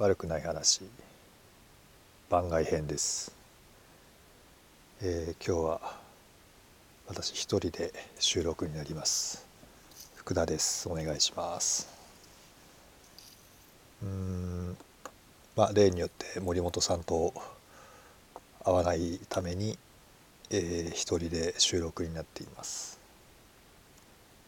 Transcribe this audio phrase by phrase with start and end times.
[0.00, 0.80] 悪くない話。
[2.30, 3.34] 番外編です、
[5.02, 5.92] えー、今日は
[7.06, 9.44] 私一人で収録になります。
[10.14, 10.88] 福田です。
[10.88, 11.86] お願いします。
[14.02, 14.74] うん。
[15.54, 17.34] まあ例によって森本さんと
[18.64, 19.76] 会わないために、
[20.48, 22.98] えー、一人で収録になっています。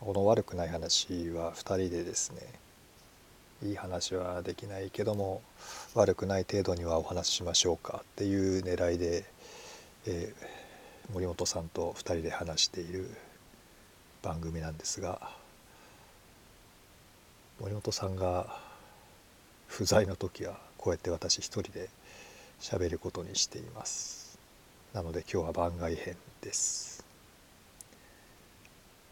[0.00, 2.63] この悪くない話は2人でですね
[3.64, 5.42] いい話はできないけども
[5.94, 9.24] 悪くない程度にはお話ししましょうかっていう狙いで、
[10.06, 13.08] えー、森本さんと2人で話している
[14.22, 15.30] 番組なんですが
[17.60, 18.46] 森本さんが
[19.66, 21.88] 不在の時はこうやって私一人で
[22.60, 24.38] 喋ることにしています。
[24.92, 27.04] なので今日は番外編です。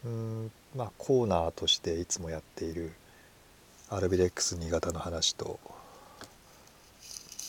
[0.05, 2.91] うんまあコーナーとしていつもやっている
[3.89, 5.59] アルビレックス新潟の話と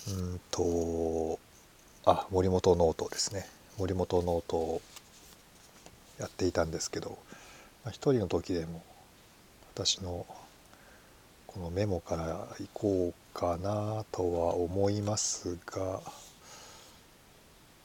[0.09, 1.39] うんと
[2.05, 3.47] あ森本ノートですね。
[3.79, 4.83] 森本ノートを
[6.19, 7.19] やっていたんですけど、
[7.85, 8.83] まあ、一人の時でも
[9.75, 10.27] 私の
[11.47, 16.01] このメモからいこうかなとは思いますが、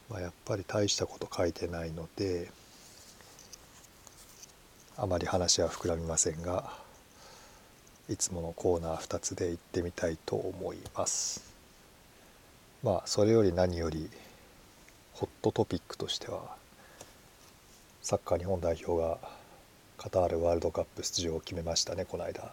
[0.10, 2.52] まあ、やっぱり大したこと書いてないので
[4.98, 6.89] あまり話は膨らみませんが
[8.10, 11.54] いつものコーナー2つで行ってみたいと思います。
[12.84, 14.10] まあそれより何より
[15.14, 16.56] ホットトピックとしては
[18.02, 19.20] サッカー日本代表が
[19.98, 22.06] カタールワールドカップ出場を決めましたね。
[22.06, 22.52] この間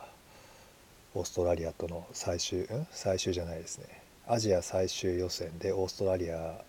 [1.14, 2.86] オーストラリアとの最終ん？
[2.90, 3.86] 最終じゃないですね。
[4.28, 6.60] アジア最終予選でオーストラリア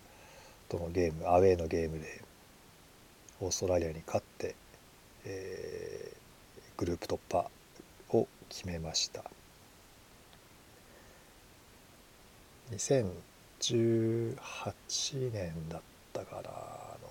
[0.70, 2.22] とのゲームアウェーのゲームで
[3.40, 4.54] オーストラリアに勝って、
[5.26, 7.50] えー、グループ突破
[8.48, 9.24] 決めました。
[12.72, 14.36] 2018
[15.32, 15.80] 年だっ
[16.12, 16.50] たかな。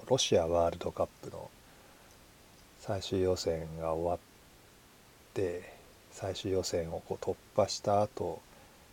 [0.07, 1.49] ロシアワールドカップの
[2.79, 4.19] 最終予選が終わっ
[5.33, 5.73] て
[6.11, 8.41] 最終予選をこう突破した後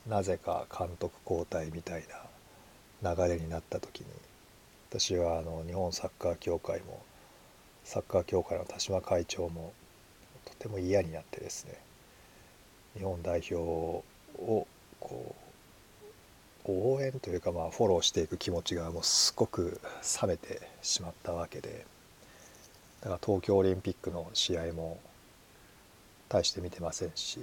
[0.08, 2.04] なぜか監督交代みたい
[3.02, 4.06] な流れになった時に
[4.90, 7.00] 私はあの日本サッカー協会も
[7.84, 9.72] サッカー協会の田島会長も
[10.44, 11.78] とても嫌になってですね
[12.96, 14.04] 日本代表を
[15.00, 19.80] こう応援というかまあフォローしていく気持ちがもうすごく
[20.22, 21.84] 冷めてしまったわけで
[23.00, 24.98] だから東京オリンピックの試合も
[26.28, 27.40] 大して見てませんし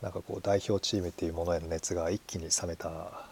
[0.00, 3.26] なんかこう代表チームっていうものへの熱が一気に冷めた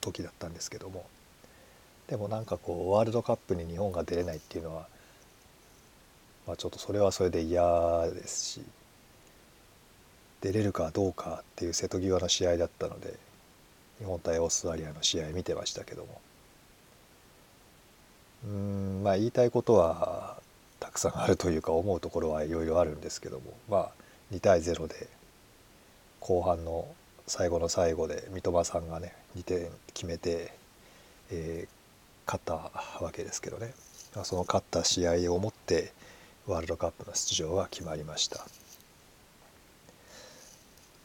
[0.00, 1.06] 時だったんですけども
[2.08, 4.86] でもなんかこうワールドカップに日本が出れないっていうのは
[6.52, 7.62] まあ、ちょっとそれはそれで嫌
[8.12, 8.62] ですし
[10.42, 13.14] 出れるかどうかっていう瀬戸際の試合だったので
[13.98, 16.20] 日本対オーストラリアの試合見てましたけども。
[18.44, 20.36] うんまあ言いたいことは
[20.80, 23.90] たくさんあるというか思うところはいろいろあるんですけどもまあ
[24.34, 25.06] 2対0で
[26.18, 26.86] 後半の
[27.28, 30.52] 最後の最後で三笘さんがね2点決めて、
[31.30, 31.68] えー、
[32.26, 32.54] 勝った
[33.02, 33.72] わけですけどね。
[34.24, 35.92] その勝った試合をもって
[36.46, 38.44] ワールドカップの出場が決まりました。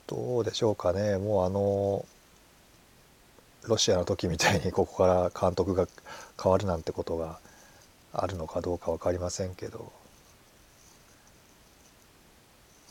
[0.07, 1.17] どうでしょうかね。
[1.17, 2.05] もうあの
[3.67, 5.87] ロシアの時みたいに ここから監督が
[6.41, 7.39] 変わるなんてことが
[8.13, 9.91] あるのかどうか分かりませんけど、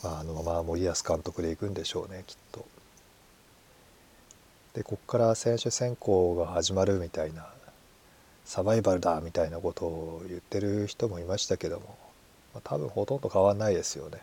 [0.05, 2.65] まあ、あのまま森保監督でいくんでしょうねきっと。
[4.75, 7.51] でここから選手選考が始まるみたいな
[8.45, 12.06] サバイバルだみたいなことを言ってる人もいましたけども。
[12.57, 14.19] まあ、多分ほとんど変わんないですよね。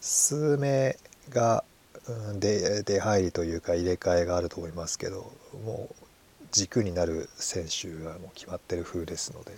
[0.00, 0.96] 数名
[1.30, 1.62] が、
[2.08, 5.32] うん、で出入りというか入れ替えがあると思いますけど
[5.64, 6.04] もう
[6.50, 9.52] 軸になる選手がもう決まってる風ですので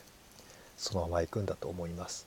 [0.76, 2.26] そのまま行くんだと思います。